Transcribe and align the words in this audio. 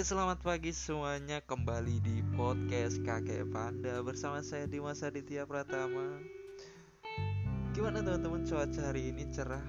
Oke 0.00 0.16
selamat 0.16 0.40
pagi 0.40 0.72
semuanya 0.72 1.44
kembali 1.44 2.00
di 2.00 2.24
podcast 2.32 3.04
kakek 3.04 3.52
panda 3.52 4.00
bersama 4.00 4.40
saya 4.40 4.64
Dimas 4.64 5.04
Aditya 5.04 5.44
Pratama. 5.44 6.24
Gimana 7.76 8.00
teman-teman 8.00 8.48
cuaca 8.48 8.80
hari 8.80 9.12
ini 9.12 9.28
cerah? 9.28 9.60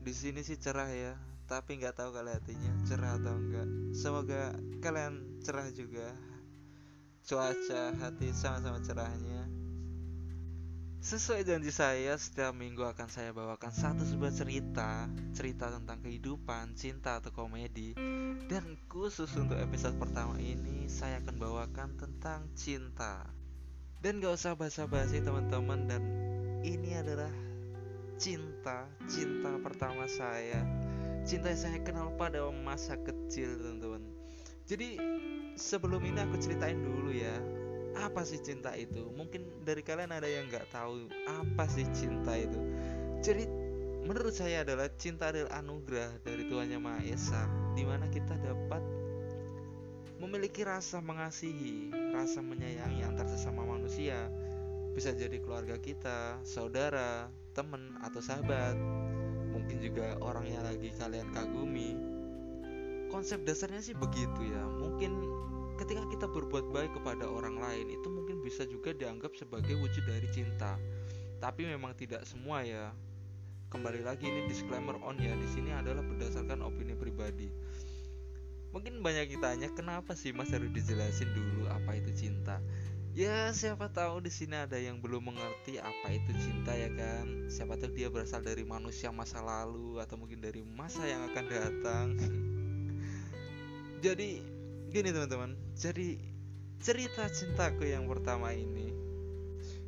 Di 0.00 0.16
sini 0.16 0.40
sih 0.40 0.56
cerah 0.56 0.88
ya, 0.88 1.12
tapi 1.44 1.76
nggak 1.76 1.92
tahu 1.92 2.08
kalian 2.08 2.40
hatinya 2.40 2.72
cerah 2.88 3.20
atau 3.20 3.36
enggak. 3.36 3.68
Semoga 3.92 4.56
kalian 4.80 5.44
cerah 5.44 5.68
juga. 5.76 6.08
Cuaca 7.28 7.92
hati 8.00 8.32
sama-sama 8.32 8.80
cerahnya. 8.80 9.44
Sesuai 11.00 11.48
janji 11.48 11.72
saya, 11.72 12.12
setiap 12.20 12.52
minggu 12.52 12.84
akan 12.84 13.08
saya 13.08 13.32
bawakan 13.32 13.72
satu 13.72 14.04
sebuah 14.04 14.36
cerita 14.36 15.08
Cerita 15.32 15.72
tentang 15.72 15.96
kehidupan, 16.04 16.76
cinta 16.76 17.16
atau 17.16 17.32
komedi. 17.32 17.96
Dan 18.44 18.76
khusus 18.84 19.32
untuk 19.32 19.56
episode 19.56 19.96
pertama 19.96 20.36
ini, 20.36 20.92
saya 20.92 21.24
akan 21.24 21.40
bawakan 21.40 21.96
tentang 21.96 22.52
cinta. 22.52 23.24
Dan 24.04 24.20
gak 24.20 24.36
usah 24.36 24.52
basa-basi 24.52 25.24
teman-teman 25.24 25.88
Dan 25.88 26.04
ini 26.68 26.92
adalah 26.92 27.32
cinta, 28.20 28.84
cinta 29.08 29.56
pertama 29.64 30.04
saya. 30.04 30.60
Cinta 31.24 31.48
yang 31.48 31.60
saya 31.64 31.80
kenal 31.80 32.12
pada 32.20 32.44
masa 32.52 33.00
kecil 33.00 33.56
teman-teman. 33.56 34.04
Jadi 34.68 35.00
sebelum 35.56 36.04
ini 36.04 36.20
aku 36.20 36.36
ceritain 36.36 36.76
dulu 36.76 37.08
ya 37.08 37.59
apa 37.98 38.22
sih 38.22 38.38
cinta 38.38 38.74
itu? 38.78 39.10
Mungkin 39.14 39.64
dari 39.66 39.82
kalian 39.82 40.14
ada 40.14 40.28
yang 40.28 40.46
nggak 40.46 40.70
tahu 40.70 41.10
apa 41.26 41.64
sih 41.66 41.86
cinta 41.90 42.36
itu. 42.38 42.60
Jadi 43.20 43.44
menurut 44.06 44.32
saya 44.32 44.62
adalah 44.64 44.88
cinta 44.96 45.28
adalah 45.30 45.60
anugerah 45.60 46.22
dari 46.24 46.48
Tuhan 46.48 46.72
Yang 46.72 46.82
Maha 46.82 47.02
Esa 47.04 47.42
di 47.76 47.82
mana 47.84 48.06
kita 48.08 48.34
dapat 48.40 48.82
memiliki 50.20 50.64
rasa 50.64 51.00
mengasihi 51.00 51.88
rasa 52.12 52.44
menyayangi 52.44 53.06
antar 53.06 53.26
sesama 53.30 53.64
manusia. 53.64 54.28
Bisa 54.90 55.14
jadi 55.14 55.38
keluarga 55.38 55.78
kita 55.78 56.42
saudara 56.42 57.30
teman 57.54 57.94
atau 58.02 58.18
sahabat. 58.18 58.74
Mungkin 59.50 59.78
juga 59.82 60.18
orang 60.18 60.46
yang 60.50 60.62
lagi 60.66 60.90
kalian 60.98 61.30
kagumi. 61.30 61.94
Konsep 63.10 63.42
dasarnya 63.42 63.82
sih 63.82 63.94
begitu 63.94 64.50
ya. 64.50 64.62
Mungkin 64.66 65.29
berbuat 66.30 66.70
baik 66.70 66.96
kepada 66.96 67.26
orang 67.26 67.58
lain 67.58 67.90
itu 67.90 68.06
mungkin 68.06 68.40
bisa 68.40 68.64
juga 68.66 68.94
dianggap 68.94 69.34
sebagai 69.34 69.74
wujud 69.76 70.06
dari 70.06 70.26
cinta. 70.30 70.78
Tapi 71.42 71.66
memang 71.66 71.96
tidak 71.98 72.22
semua 72.26 72.62
ya. 72.62 72.94
Kembali 73.70 74.02
lagi 74.02 74.26
ini 74.26 74.46
disclaimer 74.50 74.98
on 75.02 75.18
ya. 75.18 75.34
Di 75.34 75.48
sini 75.50 75.74
adalah 75.74 76.02
berdasarkan 76.02 76.62
opini 76.62 76.94
pribadi. 76.94 77.50
Mungkin 78.70 79.02
banyak 79.02 79.34
yang 79.34 79.42
tanya 79.42 79.68
kenapa 79.74 80.14
sih 80.14 80.30
Mas 80.30 80.54
harus 80.54 80.70
dijelasin 80.70 81.34
dulu 81.34 81.66
apa 81.66 81.98
itu 81.98 82.14
cinta? 82.14 82.62
Ya 83.10 83.50
siapa 83.50 83.90
tahu 83.90 84.22
di 84.22 84.30
sini 84.30 84.54
ada 84.54 84.78
yang 84.78 85.02
belum 85.02 85.34
mengerti 85.34 85.82
apa 85.82 86.14
itu 86.14 86.30
cinta 86.38 86.70
ya 86.78 86.86
kan. 86.94 87.50
Siapa 87.50 87.74
tahu 87.74 87.90
dia 87.98 88.06
berasal 88.06 88.46
dari 88.46 88.62
manusia 88.62 89.10
masa 89.10 89.42
lalu 89.42 89.98
atau 89.98 90.14
mungkin 90.14 90.38
dari 90.38 90.62
masa 90.62 91.02
yang 91.02 91.26
akan 91.26 91.44
datang. 91.50 92.06
Jadi 94.06 94.59
gini 94.90 95.14
teman-teman. 95.14 95.54
Jadi 95.78 96.18
cerita 96.82 97.30
cintaku 97.30 97.86
yang 97.86 98.10
pertama 98.10 98.50
ini. 98.50 98.90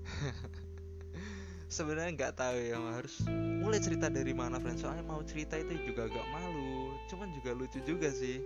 Sebenarnya 1.75 2.15
nggak 2.15 2.35
tahu 2.39 2.57
ya 2.63 2.79
harus 2.79 3.25
mulai 3.59 3.83
cerita 3.83 4.07
dari 4.13 4.31
mana 4.31 4.63
friend 4.63 4.79
soalnya 4.79 5.03
mau 5.03 5.19
cerita 5.27 5.59
itu 5.59 5.75
juga 5.83 6.07
agak 6.07 6.27
malu. 6.31 6.95
Cuman 7.11 7.35
juga 7.35 7.51
lucu 7.51 7.83
juga 7.83 8.15
sih. 8.15 8.39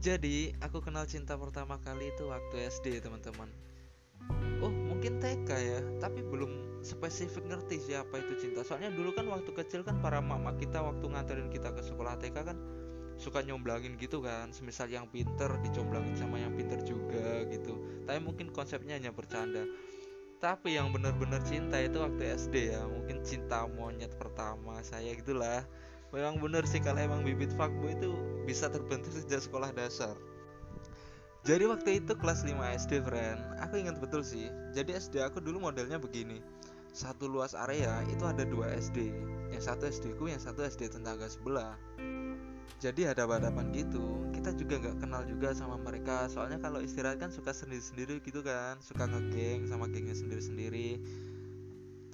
Jadi 0.00 0.56
aku 0.64 0.80
kenal 0.80 1.04
cinta 1.04 1.36
pertama 1.36 1.76
kali 1.84 2.08
itu 2.14 2.32
waktu 2.32 2.64
SD 2.70 3.04
teman-teman. 3.04 3.52
Oh 4.64 4.72
mungkin 4.72 5.20
TK 5.20 5.48
ya 5.52 5.80
tapi 6.00 6.24
belum 6.24 6.80
spesifik 6.80 7.44
ngerti 7.52 7.84
siapa 7.84 8.16
itu 8.16 8.48
cinta. 8.48 8.64
Soalnya 8.64 8.94
dulu 8.94 9.12
kan 9.12 9.28
waktu 9.28 9.50
kecil 9.52 9.84
kan 9.84 10.00
para 10.00 10.22
mama 10.24 10.56
kita 10.56 10.80
waktu 10.80 11.04
nganterin 11.04 11.52
kita 11.52 11.74
ke 11.74 11.82
sekolah 11.84 12.16
TK 12.22 12.36
kan 12.46 12.56
suka 13.16 13.42
nyomblangin 13.42 13.96
gitu 13.96 14.20
kan. 14.20 14.52
Semisal 14.52 14.88
yang 14.92 15.08
pinter 15.08 15.48
dicomblangin 15.64 16.16
sama 16.16 16.40
yang 16.40 16.52
pinter 16.54 16.80
juga 16.84 17.44
gitu. 17.48 17.76
Tapi 18.04 18.18
mungkin 18.22 18.52
konsepnya 18.52 18.96
hanya 18.96 19.12
bercanda. 19.12 19.64
Tapi 20.36 20.76
yang 20.76 20.92
benar-benar 20.92 21.40
cinta 21.48 21.80
itu 21.80 22.00
waktu 22.00 22.36
SD 22.36 22.54
ya. 22.76 22.84
Mungkin 22.84 23.24
cinta 23.24 23.64
monyet 23.66 24.12
pertama 24.20 24.78
saya 24.84 25.16
gitulah. 25.16 25.64
Memang 26.14 26.38
bener 26.38 26.62
sih 26.68 26.78
kalau 26.78 27.02
emang 27.02 27.26
bibit 27.26 27.50
fuckboy 27.56 27.92
itu 27.96 28.14
bisa 28.46 28.70
terbentuk 28.70 29.10
sejak 29.10 29.42
sekolah 29.42 29.74
dasar. 29.74 30.14
Jadi 31.46 31.62
waktu 31.70 32.02
itu 32.02 32.12
kelas 32.18 32.42
5 32.42 32.58
SD 32.86 33.06
friend. 33.06 33.38
Aku 33.62 33.78
ingat 33.78 34.02
betul 34.02 34.22
sih. 34.26 34.50
Jadi 34.74 34.98
SD 34.98 35.22
aku 35.22 35.38
dulu 35.38 35.70
modelnya 35.70 35.98
begini. 35.98 36.42
Satu 36.90 37.28
luas 37.28 37.52
area 37.52 38.02
itu 38.08 38.24
ada 38.24 38.42
dua 38.48 38.72
SD 38.72 39.12
yang 39.52 39.62
satu 39.62 39.86
SD 39.86 40.18
ku 40.18 40.26
yang 40.26 40.42
satu 40.42 40.64
SD 40.66 40.90
tetangga 40.90 41.28
sebelah 41.30 41.78
jadi 42.80 43.16
ada 43.16 43.24
hadapan 43.26 43.72
gitu 43.72 44.26
kita 44.46 44.62
juga 44.62 44.78
nggak 44.78 45.02
kenal 45.02 45.22
juga 45.26 45.50
sama 45.58 45.74
mereka. 45.74 46.30
Soalnya 46.30 46.62
kalau 46.62 46.78
istirahat 46.78 47.18
kan 47.18 47.34
suka 47.34 47.50
sendiri-sendiri 47.50 48.22
gitu 48.22 48.46
kan 48.46 48.78
suka 48.78 49.10
ngegeng 49.10 49.66
sama 49.66 49.90
gengnya 49.90 50.14
sendiri-sendiri. 50.14 51.02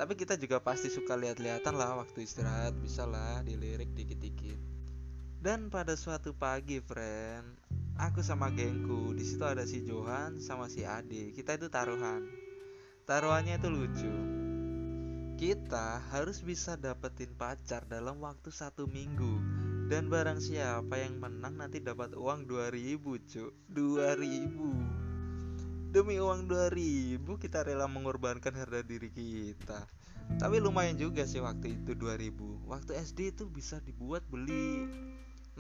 Tapi 0.01 0.17
kita 0.17 0.41
juga 0.41 0.57
pasti 0.65 0.89
suka 0.89 1.13
lihat-lihatan 1.13 1.77
lah 1.77 2.01
waktu 2.01 2.25
istirahat 2.25 2.73
bisa 2.81 3.05
lah 3.05 3.45
dilirik 3.45 3.93
dikit-dikit. 3.93 4.57
Dan 5.45 5.69
pada 5.69 5.93
suatu 5.93 6.33
pagi 6.33 6.81
friend 6.81 7.45
aku 8.01 8.25
sama 8.25 8.49
gengku 8.49 9.13
di 9.13 9.29
situ 9.29 9.45
ada 9.45 9.69
si 9.69 9.85
Johan 9.85 10.41
sama 10.41 10.73
si 10.73 10.89
Ade. 10.89 11.37
Kita 11.37 11.61
itu 11.61 11.69
taruhan. 11.69 12.25
Taruhannya 13.05 13.61
itu 13.61 13.69
lucu. 13.69 14.15
Kita 15.37 16.01
harus 16.17 16.41
bisa 16.41 16.81
dapetin 16.81 17.37
pacar 17.37 17.85
dalam 17.85 18.25
waktu 18.25 18.49
satu 18.49 18.89
minggu 18.89 19.62
dan 19.93 20.09
barang 20.09 20.41
siapa 20.41 21.05
yang 21.05 21.21
menang 21.21 21.61
nanti 21.61 21.85
dapat 21.85 22.17
uang 22.17 22.49
2000 22.49 22.97
cuk. 23.29 23.53
2000 23.77 25.93
Demi 25.93 26.17
uang 26.17 26.49
2000 26.49 27.21
kita 27.37 27.61
rela 27.61 27.85
mengorbankan 27.85 28.57
harga 28.57 28.81
diri 28.81 29.13
kita. 29.13 29.85
Tapi 30.41 30.65
lumayan 30.65 30.97
juga 30.97 31.29
sih 31.29 31.45
waktu 31.45 31.77
itu 31.77 31.93
2000 31.93 32.73
Waktu 32.73 32.97
SD 33.05 33.37
itu 33.37 33.45
bisa 33.53 33.85
dibuat 33.85 34.25
beli 34.33 34.89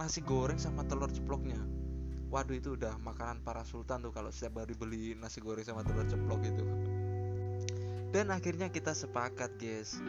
nasi 0.00 0.25
goreng 0.25 0.56
sama 0.56 0.88
telur 0.88 1.12
ceploknya. 1.12 1.60
Waduh 2.32 2.56
itu 2.56 2.81
udah 2.81 2.97
makanan 3.04 3.44
para 3.44 3.69
sultan 3.69 4.00
tuh 4.00 4.16
kalau 4.16 4.32
setiap 4.32 4.64
hari 4.64 4.72
beli 4.72 5.12
nasi 5.12 5.44
goreng 5.44 5.69
sama 5.69 5.84
telur 5.84 6.09
ceplok 6.09 6.41
itu. 6.41 6.64
Dan 8.16 8.32
akhirnya 8.32 8.72
kita 8.72 8.97
sepakat 8.97 9.60
guys. 9.60 10.00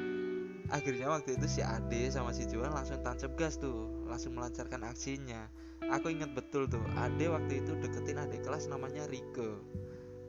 Akhirnya 0.71 1.11
waktu 1.11 1.35
itu 1.35 1.43
si 1.51 1.59
Ade 1.59 2.07
sama 2.07 2.31
si 2.31 2.47
Juan 2.47 2.71
langsung 2.71 3.03
tancap 3.03 3.35
gas 3.35 3.59
tuh 3.59 4.02
langsung 4.13 4.37
melancarkan 4.37 4.85
aksinya. 4.85 5.49
Aku 5.89 6.13
ingat 6.13 6.37
betul 6.37 6.69
tuh 6.69 6.85
Ade 7.01 7.33
waktu 7.33 7.65
itu 7.65 7.73
deketin 7.81 8.21
adik 8.21 8.45
kelas 8.45 8.69
namanya 8.69 9.09
Rike. 9.09 9.57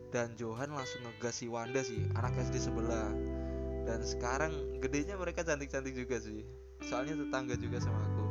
Dan 0.09 0.33
Johan 0.41 0.73
langsung 0.73 1.05
ngegas 1.05 1.45
si 1.45 1.47
Wanda 1.53 1.85
sih 1.85 2.09
anak 2.17 2.33
SD 2.41 2.65
sebelah. 2.65 3.13
Dan 3.85 4.01
sekarang 4.01 4.81
gedenya 4.81 5.21
mereka 5.21 5.45
cantik-cantik 5.45 5.93
juga 5.93 6.17
sih 6.17 6.49
soalnya 6.81 7.21
tetangga 7.21 7.61
juga 7.61 7.77
sama 7.85 8.01
aku. 8.09 8.27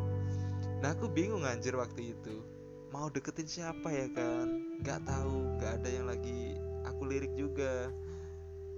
Nah 0.82 0.90
aku 0.98 1.06
bingung 1.08 1.46
anjir 1.46 1.78
waktu 1.78 2.18
itu 2.18 2.42
mau 2.90 3.14
deketin 3.14 3.46
siapa 3.46 3.94
ya 3.94 4.10
kan? 4.10 4.82
Nggak 4.82 5.06
tahu 5.06 5.62
nggak 5.62 5.72
ada 5.82 5.90
yang 5.94 6.10
lagi 6.10 6.58
aku 6.90 7.06
lirik 7.06 7.34
juga. 7.38 7.94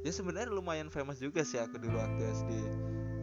Ya 0.03 0.12
sebenarnya 0.12 0.52
lumayan 0.52 0.91
famous 0.91 1.23
juga 1.23 1.41
sih 1.47 1.58
aku 1.58 1.79
dulu 1.79 1.97
waktu 1.97 2.22
SD 2.29 2.52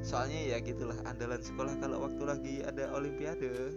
soalnya 0.02 0.54
ya 0.54 0.58
gitulah 0.58 0.98
andalan 1.06 1.38
sekolah 1.38 1.78
kalau 1.78 2.04
waktu 2.04 2.22
lagi 2.26 2.54
ada 2.66 2.90
olimpiade 2.90 3.74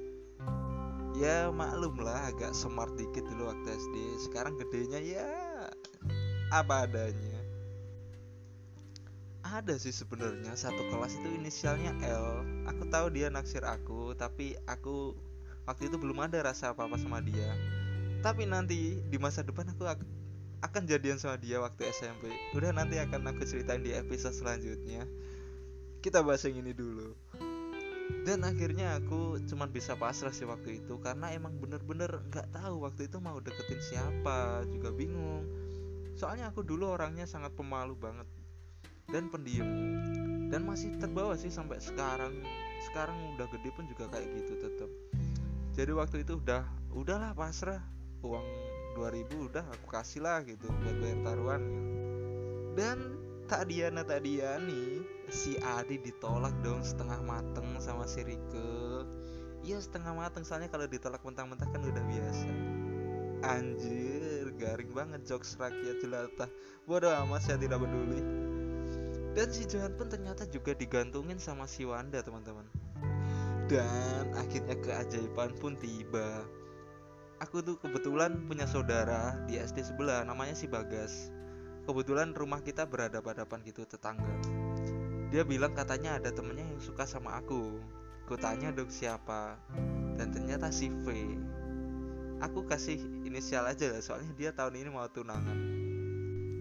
ya 1.15 1.47
maklum 1.53 2.01
lah 2.01 2.33
agak 2.33 2.51
smart 2.51 2.91
dikit 2.99 3.23
dulu 3.29 3.47
waktu 3.47 3.77
SD 3.77 3.95
sekarang 4.27 4.59
gedenya 4.59 4.99
ya 4.99 5.29
apa 6.51 6.85
adanya. 6.85 7.37
Ada 9.45 9.77
sih 9.77 9.93
sebenarnya 9.93 10.57
satu 10.57 10.89
kelas 10.89 11.21
itu 11.21 11.29
inisialnya 11.37 11.93
L. 12.01 12.41
Aku 12.65 12.89
tahu 12.89 13.13
dia 13.13 13.29
naksir 13.29 13.61
aku 13.61 14.17
tapi 14.17 14.57
aku 14.65 15.13
waktu 15.69 15.93
itu 15.93 16.01
belum 16.01 16.17
ada 16.25 16.41
rasa 16.41 16.73
apa 16.73 16.89
apa 16.89 16.97
sama 16.97 17.21
dia. 17.21 17.53
Tapi 18.25 18.49
nanti 18.49 18.97
di 19.05 19.17
masa 19.21 19.45
depan 19.45 19.69
aku 19.69 19.85
akan 20.65 20.83
jadian 20.89 21.21
sama 21.21 21.37
dia 21.37 21.61
waktu 21.61 21.85
SMP 21.93 22.33
udah 22.57 22.73
nanti 22.73 22.97
akan 22.97 23.29
aku 23.29 23.45
ceritain 23.45 23.85
di 23.85 23.93
episode 23.93 24.33
selanjutnya 24.33 25.05
kita 26.05 26.21
bahas 26.21 26.45
yang 26.45 26.61
ini 26.61 26.77
dulu. 26.77 27.17
Dan 28.21 28.45
akhirnya 28.45 29.01
aku 29.01 29.41
cuman 29.49 29.73
bisa 29.73 29.97
pasrah 29.97 30.29
sih 30.29 30.45
waktu 30.45 30.85
itu 30.85 31.01
karena 31.01 31.33
emang 31.33 31.57
bener-bener 31.57 32.21
nggak 32.29 32.45
-bener 32.53 32.61
tahu 32.61 32.85
waktu 32.85 33.09
itu 33.09 33.17
mau 33.17 33.41
deketin 33.41 33.81
siapa 33.81 34.69
juga 34.69 34.93
bingung. 34.93 35.49
Soalnya 36.13 36.53
aku 36.53 36.61
dulu 36.61 36.93
orangnya 36.93 37.25
sangat 37.25 37.57
pemalu 37.57 37.97
banget 37.97 38.29
dan 39.09 39.33
pendiam. 39.33 39.65
Dan 40.53 40.61
masih 40.69 40.93
terbawa 41.01 41.33
sih 41.33 41.49
sampai 41.49 41.81
sekarang. 41.81 42.37
Sekarang 42.85 43.17
udah 43.33 43.49
gede 43.49 43.69
pun 43.73 43.89
juga 43.89 44.05
kayak 44.13 44.29
gitu 44.37 44.53
tetap 44.61 44.89
jadi 45.75 45.91
waktu 45.91 46.23
itu 46.23 46.39
udah 46.39 46.63
udahlah 46.95 47.35
pasrah. 47.35 47.83
Uang 48.23 48.47
2000 48.95 49.51
udah 49.51 49.65
aku 49.75 49.91
kasih 49.91 50.23
lah 50.23 50.39
gitu 50.47 50.71
buat 50.71 50.95
bayar 51.03 51.19
taruhan. 51.27 51.63
Dan 52.79 52.97
tak 53.51 53.67
diana 53.67 54.07
tak 54.07 54.23
diani 54.23 55.03
si 55.29 55.57
Adi 55.61 55.97
ditolak 55.97 56.53
dong 56.61 56.85
setengah 56.85 57.17
mateng 57.25 57.77
sama 57.81 58.05
si 58.05 58.21
Rike. 58.21 59.05
Iya 59.65 59.81
setengah 59.81 60.13
mateng 60.13 60.45
soalnya 60.45 60.69
kalau 60.69 60.85
ditolak 60.85 61.21
mentah-mentah 61.25 61.65
kan 61.65 61.81
udah 61.81 62.03
biasa. 62.05 62.49
Anjir 63.45 64.53
garing 64.57 64.93
banget 64.93 65.25
jokes 65.25 65.57
rakyat 65.57 65.97
jelata. 66.01 66.45
Bodoh 66.85 67.09
amat 67.25 67.41
saya 67.41 67.57
tidak 67.57 67.81
peduli. 67.81 68.21
Dan 69.35 69.47
si 69.51 69.67
Johan 69.67 69.97
pun 69.97 70.07
ternyata 70.07 70.47
juga 70.47 70.71
digantungin 70.77 71.41
sama 71.41 71.67
si 71.67 71.83
Wanda 71.83 72.21
teman-teman. 72.21 72.69
Dan 73.65 74.31
akhirnya 74.37 74.77
keajaiban 74.79 75.57
pun 75.57 75.75
tiba. 75.75 76.45
Aku 77.43 77.59
tuh 77.59 77.75
kebetulan 77.81 78.47
punya 78.47 78.63
saudara 78.63 79.35
di 79.49 79.59
SD 79.59 79.91
sebelah 79.91 80.23
namanya 80.23 80.55
si 80.55 80.71
Bagas. 80.71 81.33
Kebetulan 81.83 82.31
rumah 82.31 82.63
kita 82.63 82.87
berhadapan-hadapan 82.87 83.59
gitu 83.67 83.83
tetangga 83.83 84.64
dia 85.33 85.41
bilang 85.41 85.73
katanya 85.73 86.21
ada 86.21 86.29
temennya 86.29 86.65
yang 86.69 86.81
suka 86.81 87.09
sama 87.09 87.41
aku. 87.41 87.81
Ku 88.25 88.37
tanya 88.37 88.69
dong 88.73 88.89
siapa? 88.89 89.57
Dan 90.17 90.33
ternyata 90.33 90.69
si 90.69 90.89
V. 90.89 91.05
Aku 92.41 92.65
kasih 92.65 92.99
inisial 93.25 93.65
aja 93.65 93.89
lah 93.89 94.01
soalnya 94.01 94.33
dia 94.37 94.51
tahun 94.53 94.85
ini 94.85 94.89
mau 94.93 95.05
tunangan. 95.09 95.59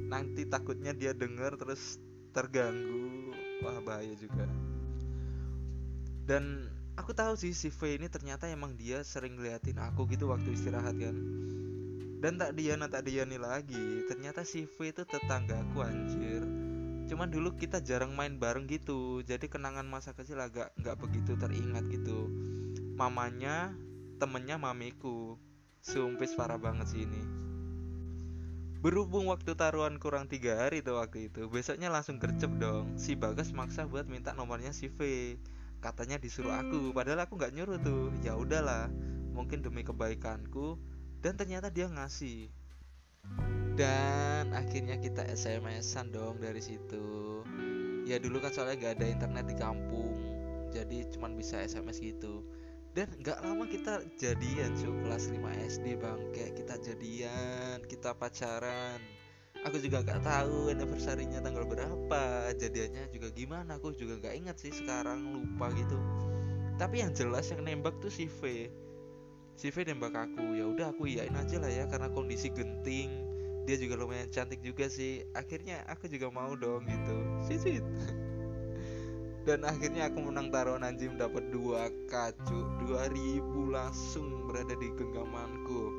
Nanti 0.09 0.49
takutnya 0.49 0.97
dia 0.97 1.13
denger 1.13 1.61
terus 1.61 2.01
terganggu. 2.33 3.33
Wah 3.65 3.81
bahaya 3.85 4.13
juga. 4.17 4.49
Dan 6.25 6.69
aku 6.97 7.13
tahu 7.13 7.37
sih 7.37 7.53
si 7.53 7.69
V 7.69 8.01
ini 8.01 8.09
ternyata 8.09 8.49
emang 8.49 8.77
dia 8.81 9.05
sering 9.05 9.37
ngeliatin 9.37 9.77
aku 9.77 10.09
gitu 10.09 10.33
waktu 10.33 10.57
istirahat 10.57 10.97
kan. 10.97 11.17
Dan 12.25 12.41
tak 12.41 12.57
Diana 12.57 12.89
tak 12.89 13.05
Diani 13.05 13.37
lagi 13.37 14.09
ternyata 14.09 14.41
si 14.49 14.65
V 14.65 14.89
itu 14.89 15.05
tetangga 15.05 15.61
aku 15.61 15.85
anjir 15.85 16.64
cuman 17.15 17.31
dulu 17.31 17.55
kita 17.55 17.79
jarang 17.79 18.19
main 18.19 18.43
bareng 18.43 18.67
gitu. 18.67 19.23
Jadi 19.23 19.47
kenangan 19.47 19.87
masa 19.87 20.19
kecil 20.19 20.43
agak 20.43 20.75
nggak 20.83 20.99
begitu 20.99 21.39
teringat 21.39 21.87
gitu. 21.87 22.27
Mamanya 22.99 23.71
temennya 24.19 24.59
mamiku. 24.59 25.39
Sumpis 25.79 26.35
parah 26.35 26.59
banget 26.59 26.91
sih 26.91 27.07
ini. 27.07 27.23
Berhubung 28.83 29.31
waktu 29.31 29.55
taruhan 29.55 30.03
kurang 30.03 30.27
tiga 30.27 30.61
hari 30.61 30.85
tuh 30.85 31.01
waktu 31.01 31.31
itu 31.31 31.47
Besoknya 31.47 31.87
langsung 31.87 32.19
gercep 32.19 32.51
dong. 32.59 32.99
Si 32.99 33.15
Bagas 33.15 33.55
maksa 33.55 33.87
buat 33.87 34.11
minta 34.11 34.35
nomornya 34.35 34.75
si 34.75 34.91
V. 34.91 35.39
Katanya 35.79 36.19
disuruh 36.19 36.51
aku 36.51 36.91
padahal 36.91 37.31
aku 37.31 37.39
nggak 37.39 37.55
nyuruh 37.55 37.79
tuh. 37.79 38.11
Ya 38.27 38.35
udahlah 38.35 38.91
mungkin 39.31 39.63
demi 39.63 39.87
kebaikanku 39.87 40.83
dan 41.23 41.39
ternyata 41.39 41.71
dia 41.71 41.87
ngasih 41.87 42.51
dan 43.75 44.55
akhirnya 44.55 44.99
kita 45.03 45.27
SMS-an 45.27 46.15
dong 46.15 46.39
dari 46.39 46.63
situ. 46.63 47.43
Ya 48.07 48.23
dulu 48.23 48.39
kan 48.39 48.55
soalnya 48.55 48.79
gak 48.79 48.95
ada 49.01 49.07
internet 49.11 49.45
di 49.51 49.57
kampung 49.57 50.15
jadi 50.75 51.07
cuman 51.15 51.39
bisa 51.39 51.63
SMS 51.63 52.03
gitu. 52.03 52.43
Dan 52.95 53.11
nggak 53.19 53.43
lama 53.43 53.67
kita 53.67 54.07
jadian 54.19 54.75
cuy 54.79 54.95
kelas 55.03 55.31
5 55.31 55.71
SD 55.71 55.87
bang. 55.99 56.21
Kayak 56.31 56.53
kita 56.63 56.75
jadian 56.83 57.77
kita 57.87 58.11
pacaran. 58.15 58.99
Aku 59.67 59.83
juga 59.83 60.05
nggak 60.05 60.23
tahu 60.23 60.71
anniversary-nya 60.71 61.41
tanggal 61.43 61.67
berapa 61.67 62.55
jadiannya 62.55 63.11
juga 63.11 63.35
gimana. 63.35 63.83
Aku 63.83 63.95
juga 63.95 64.19
nggak 64.23 64.35
ingat 64.35 64.57
sih 64.63 64.71
sekarang 64.71 65.27
lupa 65.35 65.75
gitu. 65.75 65.99
Tapi 66.75 67.03
yang 67.03 67.15
jelas 67.15 67.51
yang 67.51 67.67
nembak 67.67 67.99
tuh 67.99 68.11
si 68.11 68.31
V. 68.31 68.71
Si 69.59 69.75
V 69.75 69.77
nembak 69.87 70.15
aku. 70.15 70.55
Ya 70.55 70.67
udah 70.67 70.87
aku 70.95 71.11
iyain 71.11 71.35
aja 71.35 71.59
lah 71.59 71.71
ya 71.71 71.91
karena 71.91 72.11
kondisi 72.15 72.51
genting 72.51 73.24
dia 73.65 73.77
juga 73.81 73.97
lumayan 73.97 74.29
cantik 74.29 74.61
juga 74.61 74.87
sih. 74.89 75.25
Akhirnya 75.33 75.85
aku 75.89 76.09
juga 76.09 76.29
mau 76.33 76.53
dong 76.57 76.85
gitu. 76.85 77.17
Sweet 77.49 77.85
dan 79.45 79.61
akhirnya 79.69 80.09
aku 80.09 80.25
menang 80.25 80.49
taruhan 80.49 80.81
anjing 80.81 81.21
dapat 81.21 81.53
dua 81.53 81.93
kacu 82.09 82.65
dua 82.81 83.13
ribu 83.13 83.69
langsung 83.69 84.49
berada 84.49 84.73
di 84.73 84.89
genggamanku. 84.97 85.93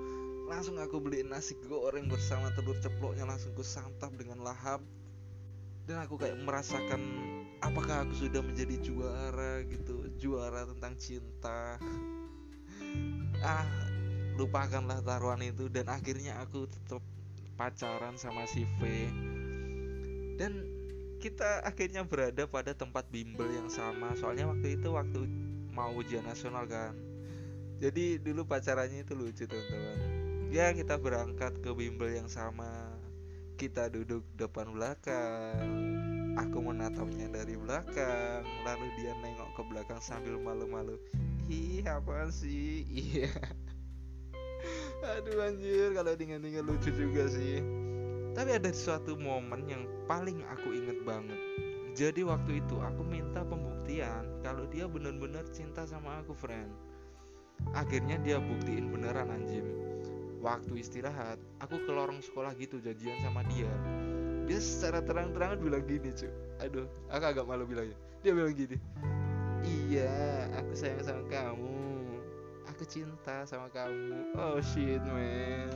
Langsung 0.49 0.81
aku 0.81 0.97
beli 0.97 1.21
nasi 1.25 1.53
goreng 1.65 2.09
bersama 2.09 2.49
telur 2.57 2.77
ceploknya 2.81 3.25
langsung 3.25 3.53
ku 3.53 3.61
santap 3.61 4.13
dengan 4.17 4.41
lahap. 4.41 4.81
Dan 5.85 6.01
aku 6.01 6.17
kayak 6.17 6.41
merasakan 6.41 7.01
apakah 7.61 8.09
aku 8.09 8.25
sudah 8.25 8.41
menjadi 8.41 8.81
juara 8.81 9.61
gitu 9.69 10.09
juara 10.17 10.65
tentang 10.65 10.93
cinta. 10.97 11.77
Ah 13.45 13.67
lupakanlah 14.41 15.05
taruhan 15.05 15.43
itu. 15.45 15.69
Dan 15.69 15.85
akhirnya 15.85 16.39
aku 16.41 16.65
tetap 16.65 17.03
pacaran 17.55 18.19
sama 18.19 18.43
si 18.47 18.67
V. 18.79 19.07
Dan 20.35 20.67
kita 21.23 21.63
akhirnya 21.63 22.03
berada 22.03 22.45
pada 22.45 22.75
tempat 22.75 23.07
bimbel 23.09 23.47
yang 23.49 23.71
sama. 23.71 24.13
Soalnya 24.19 24.51
waktu 24.51 24.77
itu 24.77 24.93
waktu 24.93 25.25
mau 25.71 25.91
ujian 25.95 26.23
nasional 26.27 26.67
kan. 26.67 26.93
Jadi 27.79 28.19
dulu 28.19 28.47
pacarannya 28.47 29.03
itu 29.03 29.15
lucu 29.15 29.43
teman-teman. 29.47 29.97
Ya 30.51 30.71
kita 30.71 30.95
berangkat 30.99 31.59
ke 31.59 31.71
bimbel 31.75 32.11
yang 32.13 32.29
sama. 32.29 32.71
Kita 33.55 33.87
duduk 33.87 34.23
depan 34.35 34.75
belakang. 34.75 35.59
Aku 36.35 36.59
menatapnya 36.59 37.31
dari 37.31 37.55
belakang. 37.55 38.43
Lalu 38.67 38.87
dia 38.99 39.15
nengok 39.23 39.49
ke 39.55 39.61
belakang 39.71 39.99
sambil 40.03 40.35
malu-malu. 40.39 40.99
Ih 41.47 41.83
apa 41.87 42.27
sih? 42.31 42.83
Iya 42.91 43.31
aduh 45.25 45.41
anjir 45.41 45.89
kalau 45.97 46.13
dengan-dengan 46.13 46.69
lucu 46.69 46.93
juga 46.93 47.25
sih. 47.25 47.57
Tapi 48.37 48.61
ada 48.61 48.69
suatu 48.69 49.17
momen 49.17 49.65
yang 49.65 49.89
paling 50.05 50.45
aku 50.53 50.69
inget 50.69 51.01
banget. 51.01 51.39
Jadi 51.97 52.21
waktu 52.21 52.61
itu 52.61 52.77
aku 52.77 53.01
minta 53.01 53.41
pembuktian 53.41 54.29
kalau 54.45 54.69
dia 54.69 54.85
benar-benar 54.85 55.41
cinta 55.49 55.81
sama 55.89 56.21
aku 56.21 56.37
friend. 56.37 56.69
Akhirnya 57.73 58.21
dia 58.21 58.37
buktiin 58.37 58.93
beneran 58.93 59.33
anjim 59.33 59.65
waktu 60.45 60.77
istirahat 60.77 61.41
aku 61.57 61.81
ke 61.81 61.89
lorong 61.89 62.21
sekolah 62.21 62.53
gitu 62.61 62.77
janjian 62.77 63.17
sama 63.25 63.41
dia. 63.49 63.71
Dia 64.45 64.61
secara 64.61 65.01
terang-terangan 65.01 65.57
bilang 65.57 65.89
gini 65.89 66.13
cuy 66.13 66.29
aduh 66.61 66.85
aku 67.09 67.25
agak 67.25 67.49
malu 67.49 67.65
bilangnya. 67.65 67.97
Dia 68.21 68.29
bilang 68.29 68.53
gini 68.53 68.77
iya 69.65 70.45
aku 70.53 70.77
sayang 70.77 71.01
sama 71.01 71.25
kamu 71.33 71.74
aku 72.75 72.83
cinta 72.91 73.47
sama 73.47 73.71
kamu. 73.71 74.35
Oh 74.35 74.59
shit 74.59 74.99
man. 75.07 75.71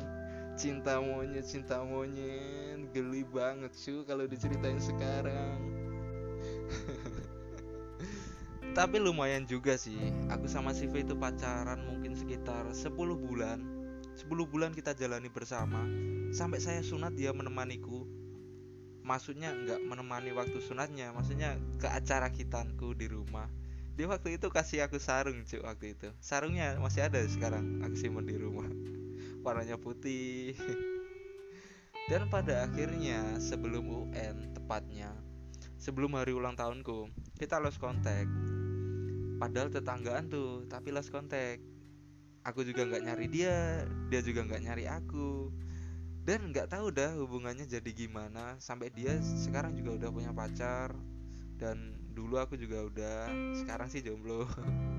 Cinta 0.59 0.99
monyet 0.99 1.47
cinta 1.47 1.79
monyet. 1.79 2.91
Geli 2.91 3.23
banget 3.23 3.71
cuy 3.71 4.03
kalau 4.03 4.27
diceritain 4.27 4.83
sekarang. 4.83 5.63
Tapi 8.75 8.99
lumayan 8.99 9.47
juga 9.47 9.79
sih. 9.79 10.11
Aku 10.27 10.51
sama 10.51 10.75
si 10.75 10.91
V 10.91 11.07
itu 11.07 11.15
pacaran 11.15 11.79
mungkin 11.87 12.19
sekitar 12.19 12.67
10 12.67 12.91
bulan. 13.15 13.63
10 14.19 14.27
bulan 14.27 14.75
kita 14.75 14.91
jalani 14.91 15.31
bersama. 15.31 15.79
Sampai 16.35 16.59
saya 16.59 16.83
sunat 16.83 17.15
dia 17.15 17.31
menemaniku. 17.31 18.03
Maksudnya 19.07 19.55
nggak 19.55 19.87
menemani 19.87 20.35
waktu 20.35 20.59
sunatnya 20.59 21.15
maksudnya 21.15 21.55
ke 21.79 21.87
acara 21.87 22.27
kitanku 22.27 22.91
di 22.91 23.07
rumah 23.07 23.47
dia 23.99 24.07
waktu 24.07 24.39
itu 24.39 24.47
kasih 24.47 24.87
aku 24.87 24.95
sarung 24.95 25.43
cuy 25.43 25.59
waktu 25.59 25.91
itu. 25.91 26.07
Sarungnya 26.23 26.79
masih 26.79 27.11
ada 27.11 27.19
sekarang. 27.27 27.83
Aku 27.83 27.99
simpan 27.99 28.23
di 28.23 28.39
rumah. 28.39 28.71
Warnanya 29.43 29.75
putih. 29.75 30.55
Dan 32.07 32.31
pada 32.31 32.63
akhirnya 32.63 33.43
sebelum 33.43 33.83
UN 34.07 34.55
tepatnya 34.55 35.11
sebelum 35.75 36.15
hari 36.15 36.31
ulang 36.31 36.55
tahunku 36.55 37.11
kita 37.35 37.59
lost 37.59 37.83
contact. 37.83 38.31
Padahal 39.35 39.67
tetanggaan 39.67 40.31
tuh 40.31 40.63
tapi 40.71 40.95
lost 40.95 41.11
contact. 41.11 41.59
Aku 42.47 42.63
juga 42.63 42.87
nggak 42.87 43.03
nyari 43.03 43.27
dia 43.27 43.83
dia 44.07 44.23
juga 44.23 44.47
nggak 44.47 44.63
nyari 44.63 44.87
aku. 44.87 45.51
Dan 46.23 46.55
nggak 46.55 46.71
tahu 46.71 46.87
dah 46.95 47.19
hubungannya 47.19 47.67
jadi 47.67 47.91
gimana. 47.91 48.55
Sampai 48.63 48.95
dia 48.95 49.19
sekarang 49.19 49.75
juga 49.75 49.99
udah 49.99 50.09
punya 50.15 50.31
pacar. 50.31 50.95
Dan 51.59 51.98
dulu 52.19 52.35
aku 52.35 52.59
juga 52.59 52.83
udah 52.83 53.31
sekarang 53.55 53.87
sih 53.87 54.03
jomblo. 54.03 54.43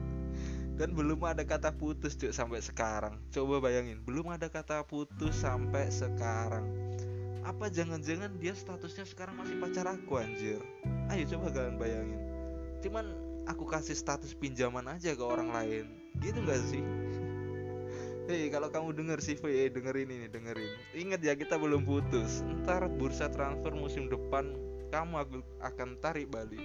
Dan 0.80 0.96
belum 0.96 1.20
ada 1.28 1.44
kata 1.44 1.76
putus 1.76 2.16
cuy 2.16 2.32
sampai 2.32 2.64
sekarang. 2.64 3.20
Coba 3.28 3.60
bayangin 3.60 4.00
belum 4.00 4.32
ada 4.32 4.48
kata 4.48 4.80
putus 4.88 5.36
sampai 5.36 5.92
sekarang. 5.92 6.64
Apa 7.44 7.68
jangan-jangan 7.68 8.40
dia 8.40 8.56
statusnya 8.56 9.04
sekarang 9.04 9.36
masih 9.36 9.60
pacar 9.60 9.84
aku 9.84 10.16
anjir? 10.16 10.64
Ayo 11.12 11.28
coba 11.36 11.52
kalian 11.52 11.76
bayangin. 11.76 12.20
Cuman 12.80 13.12
aku 13.44 13.68
kasih 13.68 13.92
status 13.92 14.32
pinjaman 14.32 14.88
aja 14.88 15.12
ke 15.12 15.20
orang 15.20 15.52
lain. 15.52 15.84
Gitu 16.24 16.40
gak 16.48 16.64
sih? 16.72 16.80
Hei 18.32 18.48
kalau 18.48 18.72
kamu 18.72 18.96
denger 18.96 19.20
sih 19.20 19.36
V 19.36 19.68
dengerin 19.68 20.08
ini 20.08 20.32
dengerin. 20.32 20.72
Ingat 20.96 21.20
ya 21.20 21.36
kita 21.36 21.60
belum 21.60 21.84
putus. 21.84 22.40
Ntar 22.64 22.88
bursa 22.88 23.28
transfer 23.28 23.76
musim 23.76 24.08
depan 24.08 24.56
Kamu 24.90 25.22
aku 25.22 25.38
akan 25.62 26.02
tarik 26.02 26.26
balik 26.34 26.58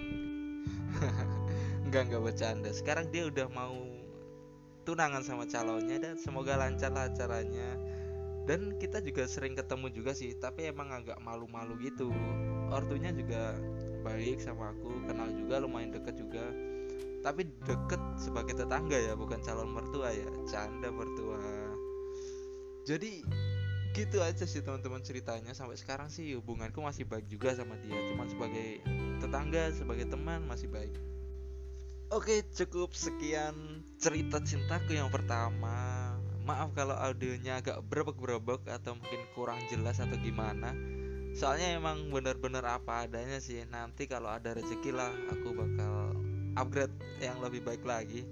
Enggak 1.86 2.02
enggak 2.10 2.22
bercanda. 2.22 2.70
Sekarang 2.74 3.06
dia 3.14 3.30
udah 3.30 3.46
mau 3.52 3.76
tunangan 4.86 5.22
sama 5.22 5.44
calonnya 5.50 5.98
dan 5.98 6.14
semoga 6.18 6.54
lancar 6.54 6.94
lah 6.94 7.10
acaranya 7.10 7.74
dan 8.46 8.78
kita 8.78 9.02
juga 9.02 9.26
sering 9.26 9.58
ketemu 9.58 9.90
juga 9.90 10.14
sih 10.14 10.30
tapi 10.38 10.70
emang 10.70 10.94
agak 10.94 11.18
malu-malu 11.26 11.74
gitu. 11.82 12.14
Ortunya 12.70 13.10
juga 13.10 13.58
baik 14.06 14.38
sama 14.38 14.70
aku 14.70 15.02
kenal 15.10 15.30
juga 15.34 15.58
lumayan 15.58 15.90
deket 15.90 16.14
juga. 16.14 16.46
Tapi 17.26 17.42
deket 17.66 17.98
sebagai 18.22 18.54
tetangga 18.54 18.94
ya 18.94 19.18
bukan 19.18 19.42
calon 19.42 19.74
mertua 19.74 20.14
ya. 20.14 20.30
Canda 20.46 20.94
mertua. 20.94 21.42
Jadi 22.86 23.26
gitu 23.96 24.20
aja 24.20 24.44
sih 24.44 24.60
teman-teman 24.60 25.00
ceritanya. 25.00 25.56
Sampai 25.56 25.80
sekarang 25.80 26.12
sih 26.12 26.36
hubunganku 26.36 26.84
masih 26.84 27.08
baik 27.08 27.24
juga 27.32 27.56
sama 27.56 27.80
dia. 27.80 27.96
Cuman 28.12 28.28
sebagai 28.28 28.84
tetangga 29.24 29.72
sebagai 29.72 30.06
teman 30.12 30.44
masih 30.44 30.68
baik. 30.68 30.92
Oke 32.12 32.44
cukup 32.52 32.92
sekian 32.92 33.82
cerita 33.96 34.44
cintaku 34.44 35.00
yang 35.00 35.08
pertama. 35.08 36.12
Maaf 36.44 36.76
kalau 36.76 36.94
audionya 36.94 37.58
agak 37.58 37.82
berebek-berebek 37.88 38.68
atau 38.70 38.94
mungkin 38.94 39.18
kurang 39.34 39.58
jelas 39.72 39.98
atau 39.98 40.14
gimana. 40.20 40.76
Soalnya 41.34 41.74
emang 41.74 42.12
bener-bener 42.12 42.62
apa 42.62 43.08
adanya 43.08 43.40
sih. 43.40 43.64
Nanti 43.66 44.06
kalau 44.06 44.30
ada 44.30 44.54
rezeki 44.54 44.92
lah 44.92 45.10
aku 45.32 45.56
bakal 45.56 46.14
upgrade 46.54 46.94
yang 47.18 47.40
lebih 47.40 47.64
baik 47.64 47.82
lagi 47.82 48.28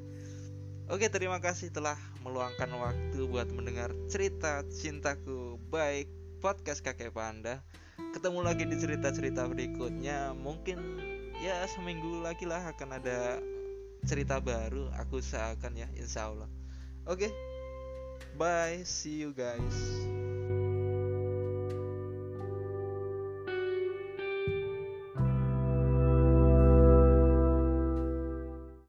Oke, 0.84 1.08
terima 1.08 1.40
kasih 1.40 1.72
telah 1.72 1.96
meluangkan 2.20 2.68
waktu 2.76 3.24
buat 3.24 3.48
mendengar 3.48 3.88
cerita 4.04 4.60
cintaku 4.68 5.56
baik 5.72 6.12
podcast 6.44 6.84
kakek 6.84 7.08
panda. 7.08 7.64
Ketemu 8.12 8.44
lagi 8.44 8.68
di 8.68 8.76
cerita-cerita 8.76 9.48
berikutnya. 9.48 10.36
Mungkin 10.36 10.76
ya 11.40 11.64
seminggu 11.72 12.20
lagi 12.20 12.44
lah 12.44 12.68
akan 12.76 13.00
ada 13.00 13.40
cerita 14.04 14.44
baru. 14.44 14.92
Aku 15.00 15.24
usahakan 15.24 15.72
ya, 15.72 15.88
insya 15.96 16.28
Allah. 16.28 16.52
Oke, 17.08 17.32
bye, 18.36 18.84
see 18.84 19.24
you 19.24 19.32
guys. 19.32 20.04